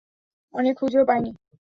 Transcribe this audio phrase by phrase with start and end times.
[0.53, 1.31] অনেক খুঁজেও পাইনি।